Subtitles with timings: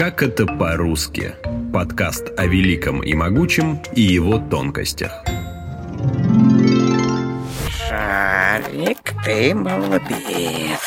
[0.00, 1.34] Как это по-русски?
[1.74, 5.12] Подкаст о великом и могучем и его тонкостях.
[7.68, 10.80] Шарик, ты молодец.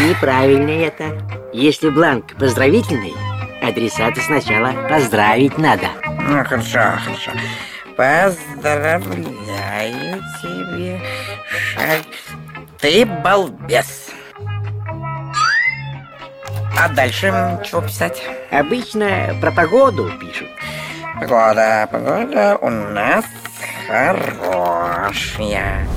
[0.00, 1.22] Неправильно это.
[1.52, 3.14] Если бланк поздравительный,
[3.62, 5.90] адресата сначала поздравить надо.
[6.28, 7.30] Ну, хорошо, хорошо.
[7.96, 9.22] Поздравляю
[10.42, 11.00] тебя,
[11.48, 12.06] Шарик.
[12.80, 14.08] Ты балбес.
[16.80, 18.22] А дальше чего писать?
[18.52, 20.48] Обычно про погоду пишут.
[21.20, 23.24] Погода, погода у нас
[23.88, 25.88] хорошая.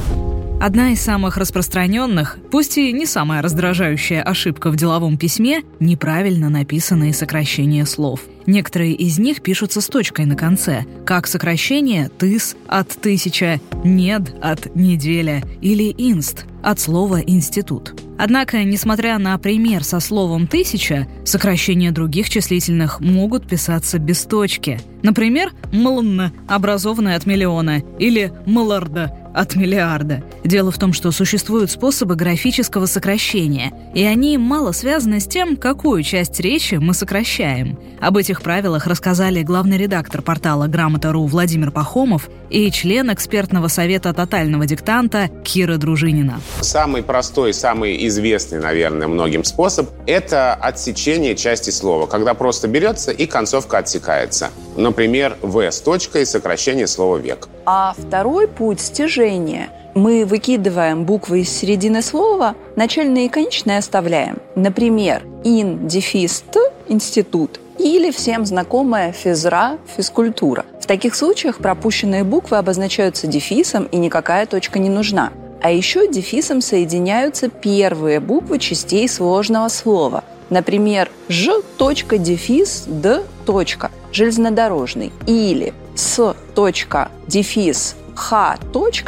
[0.62, 7.14] Одна из самых распространенных, пусть и не самая раздражающая ошибка в деловом письме– неправильно написанные
[7.14, 8.20] сокращения слов.
[8.46, 14.76] Некоторые из них пишутся с точкой на конце, как сокращение «тыс» от «тысяча», «нед» от
[14.76, 17.96] «неделя» или «инст» от слова «институт».
[18.20, 24.80] Однако, несмотря на пример со словом «тысяча», сокращения других числительных могут писаться без точки.
[25.02, 30.24] Например, «млн», образованное от миллиона, или «млрда», от миллиарда.
[30.44, 36.04] Дело в том, что существуют способы графического сокращения, и они мало связаны с тем, какую
[36.04, 37.80] часть речи мы сокращаем.
[38.00, 44.66] Об этих правилах рассказали главный редактор портала «Грамота.ру» Владимир Пахомов и член экспертного совета тотального
[44.66, 46.42] диктанта Кира Дружинина.
[46.62, 53.26] Самый простой, самый известный, наверное, многим способ– это отсечение части слова, когда просто берется и
[53.26, 54.50] концовка отсекается.
[54.76, 57.48] Например, «в» с точкой– сокращение слова «век».
[57.66, 59.21] А второй путь– стяжение.
[59.94, 64.38] Мы выкидываем буквы из середины слова, начальные и конечные оставляем.
[64.56, 66.44] Например, ин, дефис,
[66.88, 70.66] институт или всем знакомая физра, физкультура.
[70.80, 75.32] В таких случаях пропущенные буквы обозначаются дефисом и никакая точка не нужна.
[75.62, 80.24] А еще дефисом соединяются первые буквы частей сложного слова.
[80.50, 81.62] Например, ж.
[82.18, 83.24] дефис д.
[84.12, 86.36] железнодорожный или с.
[87.28, 88.58] дефис х.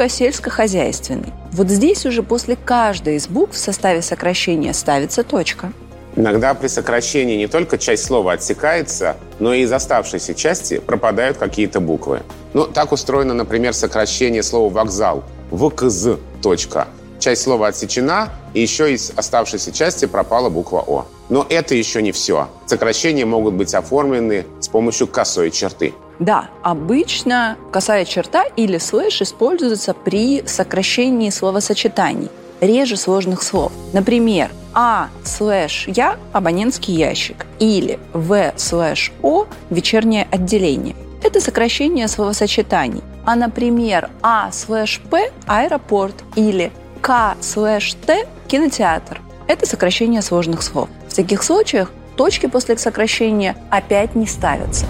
[0.09, 1.33] сельскохозяйственный.
[1.51, 5.71] Вот здесь уже после каждой из букв в составе сокращения ставится точка.
[6.15, 11.79] Иногда при сокращении не только часть слова отсекается, но и из оставшейся части пропадают какие-то
[11.79, 12.21] буквы.
[12.53, 16.07] Ну, так устроено, например, сокращение слова «вокзал»– «вкз».
[16.41, 16.87] Точка.
[17.19, 21.05] Часть слова отсечена, и еще из оставшейся части пропала буква «о».
[21.29, 22.49] Но это еще не все.
[22.67, 25.93] Сокращения могут быть оформлены с помощью косой черты.
[26.19, 32.29] Да, обычно косая черта или слэш используются при сокращении словосочетаний,
[32.61, 33.71] реже сложных слов.
[33.93, 40.95] Например, а слэш я– абонентский ящик или В слэш О– вечернее отделение.
[41.23, 43.01] Это сокращение словосочетаний.
[43.25, 49.21] А, например, А слэш П– аэропорт или К слэш Т– кинотеатр.
[49.47, 50.89] Это сокращение сложных слов.
[51.07, 54.85] В таких случаях точки после сокращения опять не ставятся.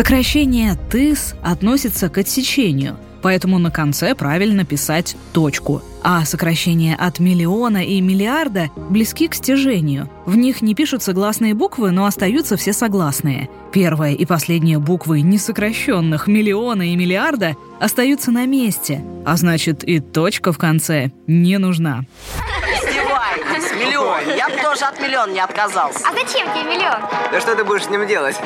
[0.00, 5.82] Сокращение «тыс» относится к отсечению, поэтому на конце правильно писать точку.
[6.02, 10.08] А сокращения от миллиона и миллиарда близки к стяжению.
[10.24, 13.50] В них не пишутся гласные буквы, но остаются все согласные.
[13.74, 20.54] Первая и последняя буквы несокращенных миллиона и миллиарда остаются на месте, а значит и точка
[20.54, 22.06] в конце не нужна.
[24.36, 26.00] Я бы тоже от миллиона не отказался.
[26.08, 27.00] А зачем тебе миллион?
[27.32, 28.36] Да что ты будешь с ним делать?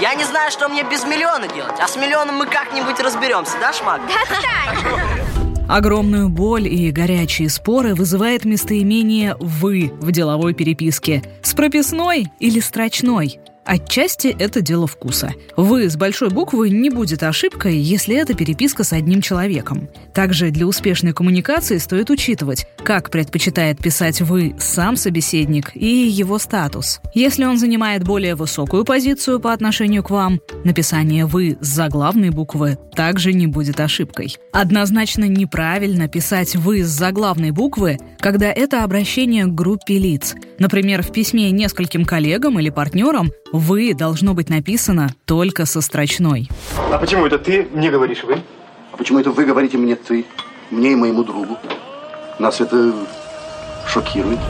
[0.00, 1.76] Я не знаю, что мне без миллиона делать.
[1.80, 4.00] А с миллионом мы как-нибудь разберемся, да, Шмак?
[4.06, 5.68] Да, Тань.
[5.68, 11.22] Огромную боль и горячие споры вызывает местоимение «вы» в деловой переписке.
[11.42, 15.32] С прописной или строчной– Отчасти это дело вкуса.
[15.56, 19.88] «Вы» с большой буквы не будет ошибкой, если это переписка с одним человеком.
[20.12, 27.00] Также для успешной коммуникации стоит учитывать, как предпочитает писать «вы» сам собеседник и его статус.
[27.14, 32.78] Если он занимает более высокую позицию по отношению к вам, написание «вы» с заглавной буквы
[32.94, 34.36] также не будет ошибкой.
[34.52, 40.34] Однозначно неправильно писать «вы» с заглавной буквы, когда это обращение к группе лиц.
[40.58, 46.48] Например, в письме нескольким коллегам или партнерам «Вы» должно быть написано только со строчной.
[46.90, 48.40] А почему это ты мне говоришь «вы»?
[48.90, 50.24] А почему это вы говорите мне «ты»?
[50.72, 51.56] Мне и моему другу.
[52.40, 52.92] Нас это
[53.86, 54.40] шокирует.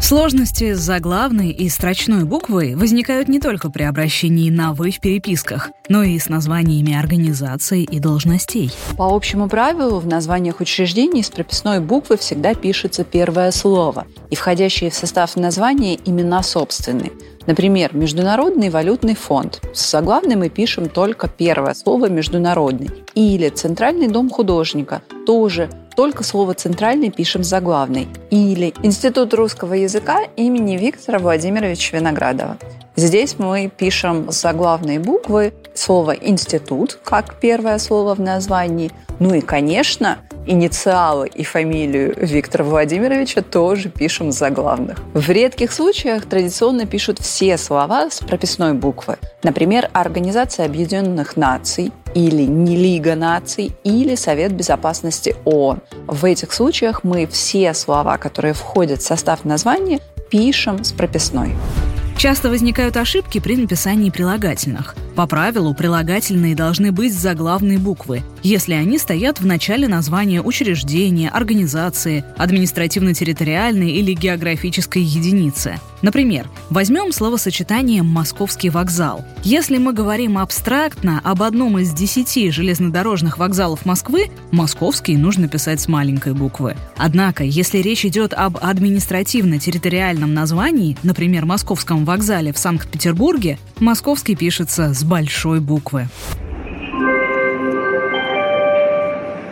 [0.00, 5.70] Сложности с заглавной и строчной буквой возникают не только при обращении на «вы» в переписках,
[5.88, 8.70] но и с названиями организаций и должностей.
[8.96, 14.90] По общему правилу в названиях учреждений с прописной буквы всегда пишется первое слово, и входящие
[14.90, 17.10] в состав названия имена собственные–
[17.50, 19.60] Например, Международный валютный фонд.
[19.74, 22.90] С заглавным мы пишем только первое слово «международный».
[23.16, 25.02] Или Центральный дом художника.
[25.26, 28.06] Тоже только слово «центральный» пишем заглавный.
[28.30, 32.56] Или Институт русского языка имени Виктора Владимировича Виноградова.
[32.96, 38.90] Здесь мы пишем заглавные буквы слово «институт» как первое слово в названии.
[39.18, 44.98] Ну и, конечно, инициалы и фамилию Виктора Владимировича тоже пишем заглавных.
[45.14, 49.18] В редких случаях традиционно пишут все слова с прописной буквы.
[49.42, 55.80] Например, Организация Объединенных Наций или не Лига наций, или Совет Безопасности ООН.
[56.06, 61.54] В этих случаях мы все слова, которые входят в состав названия, пишем с прописной.
[62.20, 64.94] Часто возникают ошибки при написании прилагательных.
[65.16, 71.30] По правилу, прилагательные должны быть с заглавной буквы, если они стоят в начале названия учреждения,
[71.30, 75.80] организации, административно-территориальной или географической единицы.
[76.02, 79.24] Например, возьмем словосочетание «московский вокзал».
[79.42, 85.88] Если мы говорим абстрактно об одном из десяти железнодорожных вокзалов Москвы, «московский» нужно писать с
[85.88, 86.76] маленькой буквы.
[86.96, 95.04] Однако, если речь идет об административно-территориальном названии, например, Московском вокзале в Санкт-Петербурге, «московский» пишется с
[95.04, 96.08] большой буквы.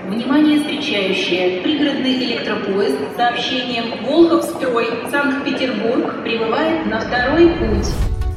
[0.09, 1.63] Внимание встречающие.
[1.63, 7.87] Пригородный электропоезд с сообщением Волховстрой, Санкт-Петербург прибывает на второй путь.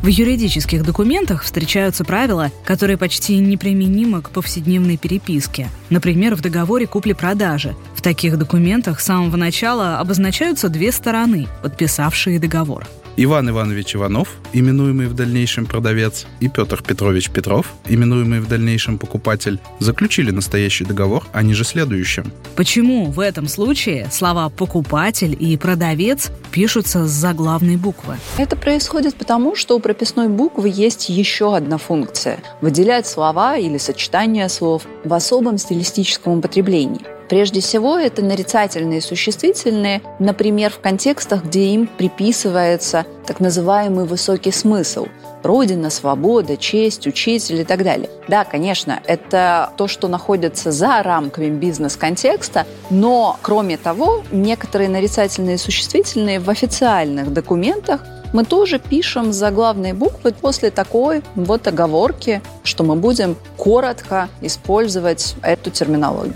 [0.03, 5.67] В юридических документах встречаются правила, которые почти неприменимы к повседневной переписке.
[5.89, 7.75] Например, в договоре купли-продажи.
[7.95, 12.87] В таких документах с самого начала обозначаются две стороны, подписавшие договор.
[13.17, 19.59] Иван Иванович Иванов, именуемый в дальнейшем продавец, и Петр Петрович Петров, именуемый в дальнейшем покупатель,
[19.79, 22.31] заключили настоящий договор о ниже следующем.
[22.55, 28.17] Почему в этом случае слова «покупатель» и «продавец» пишутся с заглавной буквы?
[28.37, 34.47] Это происходит потому, что у прописной буквы есть еще одна функция– выделять слова или сочетания
[34.47, 37.01] слов в особом стилистическом употреблении.
[37.31, 45.07] Прежде всего, это нарицательные существительные, например, в контекстах, где им приписывается так называемый высокий смысл–
[45.41, 48.09] родина, свобода, честь, учитель и так далее.
[48.27, 56.41] Да, конечно, это то, что находится за рамками бизнес-контекста, но, кроме того, некоторые нарицательные существительные
[56.41, 58.01] в официальных документах
[58.33, 65.69] мы тоже пишем заглавные буквы после такой вот оговорки, что мы будем коротко использовать эту
[65.71, 66.35] терминологию.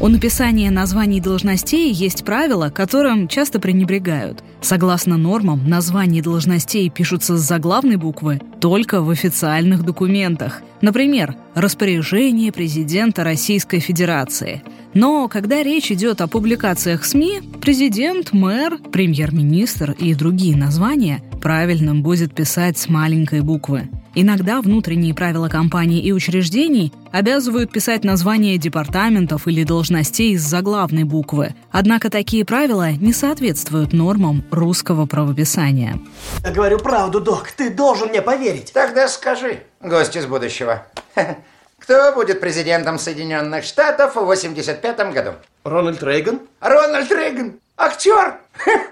[0.00, 4.44] У написания названий должностей есть правила, которым часто пренебрегают.
[4.60, 10.62] Согласно нормам, названия должностей пишутся с заглавной буквы только в официальных документах.
[10.82, 14.62] Например, распоряжение президента Российской Федерации.
[14.94, 22.32] Но когда речь идет о публикациях СМИ, президент, мэр, премьер-министр и другие названия правильным будет
[22.32, 23.88] писать с маленькой буквы.
[24.20, 31.54] Иногда внутренние правила компаний и учреждений обязывают писать названия департаментов или должностей с заглавной буквы.
[31.70, 36.00] Однако такие правила не соответствуют нормам русского правописания.
[36.44, 37.52] Я говорю правду, док.
[37.52, 38.72] Ты должен мне поверить.
[38.72, 40.84] Тогда скажи, гость из будущего.
[41.78, 45.34] Кто будет президентом Соединенных Штатов в 85 году?
[45.62, 46.40] Рональд Рейган.
[46.58, 47.52] Рональд Рейган.
[47.76, 48.34] Актер.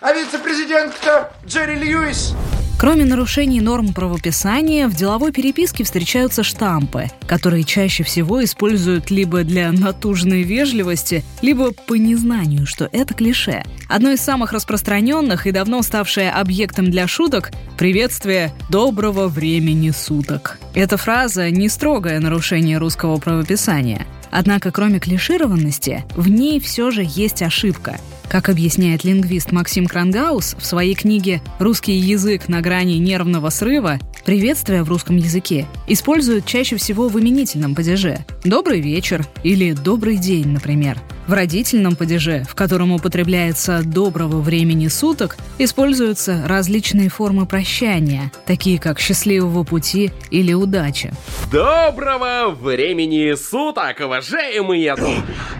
[0.00, 1.30] А вице-президент кто?
[1.46, 2.34] Джерри Льюис.
[2.76, 9.70] Кроме нарушений норм правописания, в деловой переписке встречаются штампы, которые чаще всего используют либо для
[9.70, 13.64] натужной вежливости, либо по незнанию, что это клише.
[13.88, 20.58] Одно из самых распространенных и давно ставшее объектом для шуток– приветствие «доброго времени суток».
[20.74, 24.04] Эта фраза– не строгое нарушение русского правописания.
[24.32, 27.98] Однако, кроме клишированности, в ней все же есть ошибка–
[28.34, 34.82] как объясняет лингвист Максим Крангаус в своей книге «Русский язык на грани нервного срыва», приветствие
[34.82, 40.98] в русском языке используют чаще всего в именительном падеже «добрый вечер» или «добрый день», например.
[41.28, 48.98] В родительном падеже, в котором употребляется «доброго времени суток», используются различные формы прощания, такие как
[48.98, 51.12] «счастливого пути» или «удачи».
[51.52, 54.96] Доброго времени суток, уважаемые!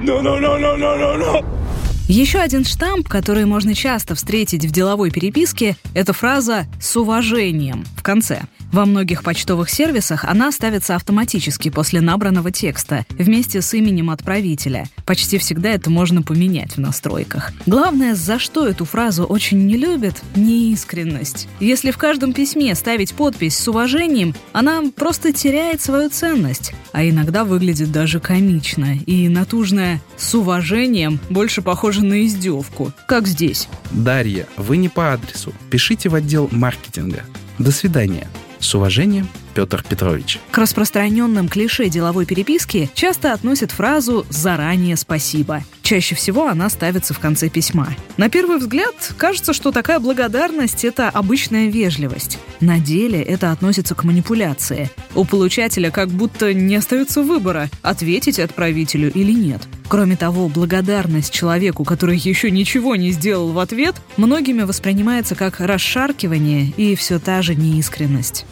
[0.00, 1.44] Ну-ну-ну-ну-ну-ну-ну!
[2.08, 8.02] Еще один штамп, который можно часто встретить в деловой переписке, это фраза «с уважением» в
[8.02, 8.42] конце.
[8.74, 14.86] Во многих почтовых сервисах она ставится автоматически после набранного текста, вместе с именем отправителя.
[15.06, 17.52] Почти всегда это можно поменять в настройках.
[17.66, 21.46] Главное, за что эту фразу очень не любят– неискренность.
[21.60, 27.44] Если в каждом письме ставить подпись с уважением, она просто теряет свою ценность, а иногда
[27.44, 28.96] выглядит даже комично.
[29.06, 33.68] И натужное «с уважением» больше похоже на издевку, как здесь.
[33.90, 35.52] Дарья, вы не по адресу.
[35.70, 37.24] Пишите в отдел маркетинга.
[37.58, 38.28] До свидания.
[38.58, 40.40] С уважением, Петр Петрович.
[40.50, 45.62] К распространенным клише деловой переписки часто относят фразу «заранее спасибо».
[45.82, 47.88] Чаще всего она ставится в конце письма.
[48.16, 52.38] На первый взгляд, кажется, что такая благодарность– это обычная вежливость.
[52.60, 54.90] На деле это относится к манипуляции.
[55.14, 59.60] У получателя как будто не остается выбора– ответить отправителю или нет.
[59.88, 66.72] Кроме того, благодарность человеку, который еще ничего не сделал в ответ, многими воспринимается как расшаркивание
[66.76, 68.46] и все та же неискренность.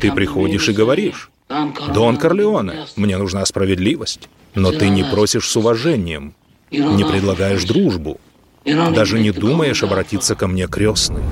[0.00, 4.28] Ты приходишь и говоришь, «Дон Корлеоне, мне нужна справедливость».
[4.56, 6.34] Но ты не просишь с уважением,
[6.70, 8.18] не предлагаешь дружбу,
[8.92, 11.22] даже не думаешь обратиться ко мне крестным.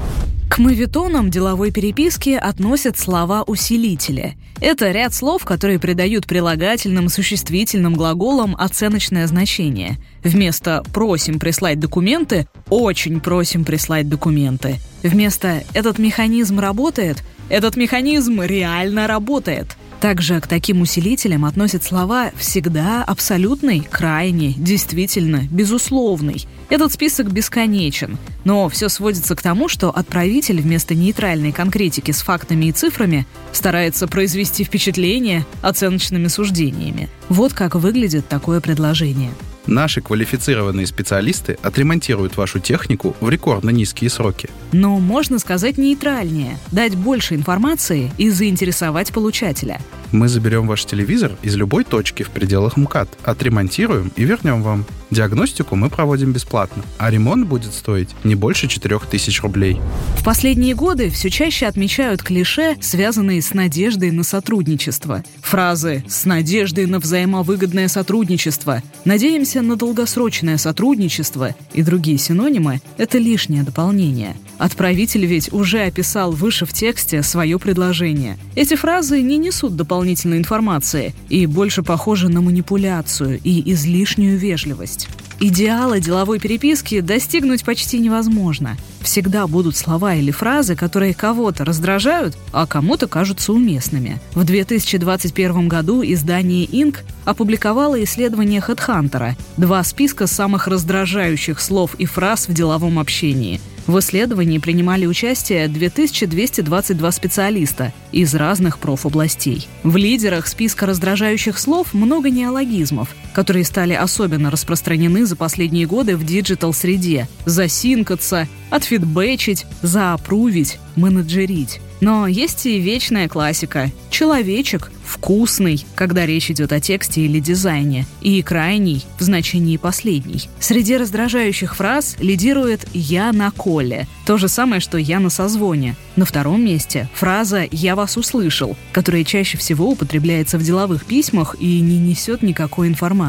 [0.55, 4.37] К мавитонам деловой переписки относят слова-усилители.
[4.61, 9.97] Это ряд слов, которые придают прилагательным существительным глаголам оценочное значение.
[10.23, 14.77] Вместо «просим прислать документы» «очень просим прислать документы».
[15.03, 19.77] Вместо «этот механизм работает» «этот механизм реально работает».
[20.05, 26.47] Также к таким усилителям относят слова «всегда», «абсолютный», «крайне», «действительно», «безусловный».
[26.69, 32.67] Этот список бесконечен, но все сводится к тому, что отправитель вместо нейтральной конкретики с фактами
[32.67, 37.09] и цифрами старается произвести впечатление оценочными суждениями.
[37.31, 39.31] Вот как выглядит такое предложение.
[39.67, 44.51] Наши квалифицированные специалисты отремонтируют вашу технику в рекордно низкие сроки.
[44.73, 49.81] Но можно сказать нейтральнее, дать больше информации и заинтересовать получателя.
[50.15, 54.85] Мы заберем ваш телевизор из любой точки в пределах МКАД, отремонтируем и вернем вам.
[55.11, 59.81] Диагностику мы проводим бесплатно, а ремонт будет стоить не больше 4000 рублей.
[60.17, 65.25] В последние годы все чаще отмечают клише, связанные с надеждой на сотрудничество.
[65.43, 73.65] Фразы «с надеждой на взаимовыгодное сотрудничество», «надеемся на долгосрочное сотрудничество» и другие синонимы– это лишнее
[73.65, 74.37] дополнение.
[74.59, 78.39] Отправитель ведь уже описал выше в тексте свое предложение.
[78.55, 79.75] Эти фразы не несут
[80.05, 85.09] дополнительной информации и больше похожи на манипуляцию и излишнюю вежливость.
[85.41, 88.77] Идеала деловой переписки достигнуть почти невозможно.
[89.01, 94.21] Всегда будут слова или фразы, которые кого-то раздражают, а кому-то кажутся уместными.
[94.35, 96.99] В 2021 году издание Inc.
[97.25, 104.59] опубликовало исследование HeadHunter– два списка самых раздражающих слов и фраз в деловом общении– в исследовании
[104.59, 109.69] принимали участие 2222 специалиста из разных профобластей.
[109.83, 116.25] В лидерах списка раздражающих слов много неологизмов, которые стали особенно распространены за последние годы в
[116.25, 117.29] digital -среде.
[117.45, 121.81] Засинкаться, отфидбэчить, заапрувить, менеджерить.
[122.01, 123.91] Но есть и вечная классика.
[124.11, 130.49] Человечек вкусный, когда речь идет о тексте или дизайне, и крайний в значении последний.
[130.59, 135.97] Среди раздражающих фраз лидирует «я на коле», то же самое, что «я на созвоне».
[136.17, 141.81] На втором месте фраза «я вас услышал», которая чаще всего употребляется в деловых письмах и
[141.81, 143.24] не несет никакой информации.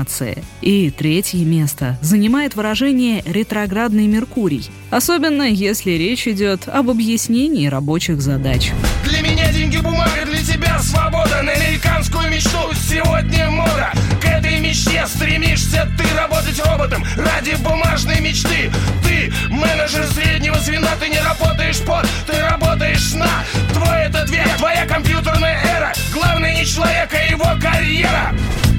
[0.61, 8.71] И третье место занимает выражение «ретроградный Меркурий», особенно если речь идет об объяснении рабочих задач.
[9.03, 11.41] Для меня деньги бумага, для тебя свобода.
[11.43, 12.59] На американскую мечту
[12.89, 13.91] сегодня мода.
[14.21, 18.71] К этой мечте стремишься ты работать роботом Ради бумажной мечты.
[19.03, 23.29] Ты менеджер среднего звена Ты не работаешь под, ты работаешь на.
[23.73, 25.93] Твой этот век, твоя компьютерная эра.
[26.13, 28.33] Главное не человек, а его карьера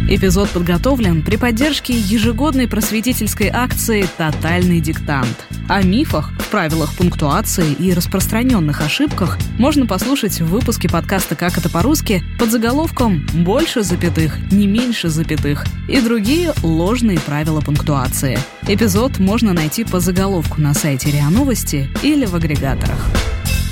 [0.08, 5.46] Эпизод подготовлен при поддержке ежегодной просветительской акции «Тотальный диктант».
[5.68, 12.22] О мифах, правилах пунктуации и распространенных ошибках можно послушать в выпуске подкаста «Как это по-русски»
[12.38, 18.38] под заголовком «Больше запятых, не меньше запятых» и другие ложные правила пунктуации.
[18.68, 23.10] Эпизод можно найти по заголовку на сайте РИА Новости или в агрегаторах.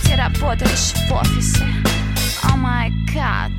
[0.03, 1.65] Ты работаешь в офисе.
[2.43, 3.53] О май гад.